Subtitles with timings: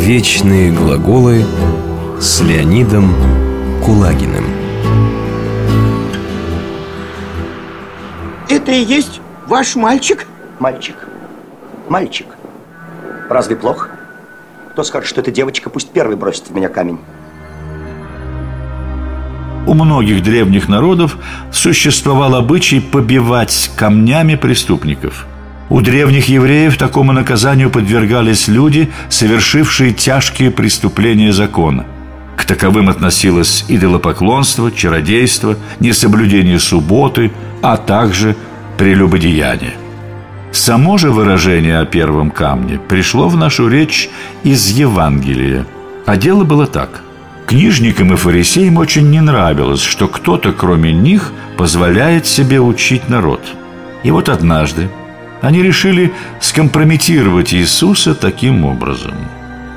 [0.00, 1.44] Вечные глаголы
[2.18, 3.14] с Леонидом
[3.84, 4.46] Кулагиным
[8.48, 10.26] Это и есть ваш мальчик?
[10.58, 10.96] Мальчик.
[11.90, 12.26] Мальчик.
[13.28, 13.90] Разве плохо?
[14.72, 16.98] Кто скажет, что это девочка, пусть первый бросит в меня камень.
[19.66, 21.18] У многих древних народов
[21.52, 25.26] существовал обычай побивать камнями преступников.
[25.70, 31.86] У древних евреев такому наказанию подвергались люди, совершившие тяжкие преступления закона.
[32.36, 37.30] К таковым относилось идолопоклонство, чародейство, несоблюдение субботы,
[37.62, 38.34] а также
[38.78, 39.74] прелюбодеяние.
[40.50, 44.10] Само же выражение о первом камне пришло в нашу речь
[44.42, 45.64] из Евангелия.
[46.04, 47.02] А дело было так–
[47.50, 53.40] Книжникам и фарисеям очень не нравилось, что кто-то, кроме них, позволяет себе учить народ.
[54.04, 54.88] И вот однажды
[55.42, 59.14] они решили скомпрометировать Иисуса таким образом.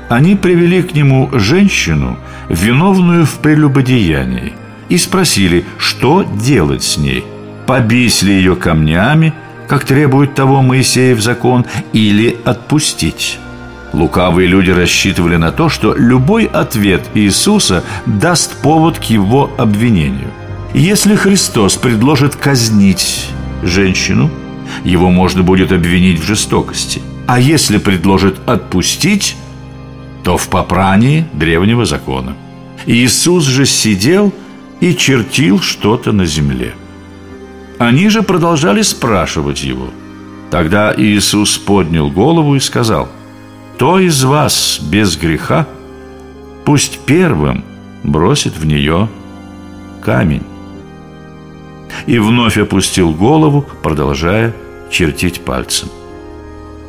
[0.08, 4.52] Они привели к нему женщину, виновную в прелюбодеянии,
[4.88, 7.24] и спросили, что делать с ней.
[7.66, 9.32] Побить ли ее камнями,
[9.66, 13.38] как требует того Моисеев закон, или отпустить?
[13.94, 20.30] Лукавые люди рассчитывали на то, что любой ответ Иисуса даст повод к его обвинению.
[20.74, 23.30] Если Христос предложит казнить
[23.62, 24.30] женщину,
[24.82, 27.02] его можно будет обвинить в жестокости.
[27.26, 29.36] А если предложит отпустить,
[30.22, 32.36] то в попрании древнего закона.
[32.86, 34.32] Иисус же сидел
[34.80, 36.74] и чертил что-то на земле.
[37.78, 39.90] Они же продолжали спрашивать его.
[40.50, 43.08] Тогда Иисус поднял голову и сказал–
[43.74, 45.66] кто из вас без греха,
[46.64, 47.64] пусть первым
[48.04, 49.08] бросит в нее
[50.00, 50.44] камень.
[52.06, 54.54] И вновь опустил голову, продолжая
[54.90, 55.88] чертить пальцем.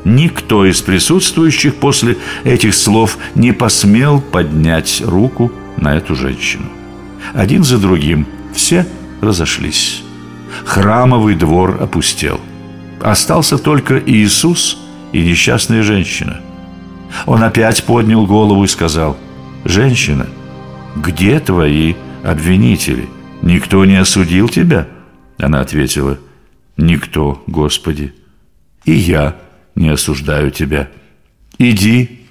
[0.03, 6.65] Никто из присутствующих после этих слов не посмел поднять руку на эту женщину.
[7.33, 8.85] Один за другим все
[9.21, 10.03] разошлись.
[10.63, 12.39] Храмовый двор опустел.
[13.01, 14.77] Остался только Иисус
[15.11, 16.41] и несчастная женщина–
[17.25, 19.17] он опять поднял голову и сказал,
[19.63, 20.27] «Женщина,
[20.95, 23.09] где твои обвинители?
[23.41, 24.87] Никто не осудил тебя?»
[25.37, 26.17] Она ответила,
[26.77, 28.13] «Никто, Господи,
[28.83, 29.37] и я
[29.75, 30.89] не осуждаю тебя.
[31.57, 32.27] Иди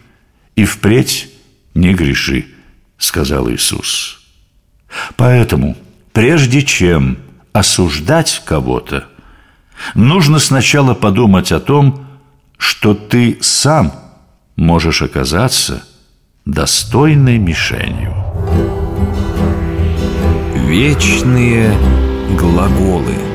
[0.55, 1.31] и впредь
[1.75, 2.47] не греши»,—
[2.99, 4.21] сказал Иисус.
[5.17, 5.77] Поэтому,
[6.13, 7.19] прежде чем
[7.53, 9.09] осуждать кого-то,
[9.95, 12.07] нужно сначала подумать о том,
[12.59, 13.93] что ты сам–
[14.57, 15.85] можешь оказаться
[16.45, 18.15] достойной мишенью.
[20.67, 21.73] Вечные
[22.39, 23.17] глаголы–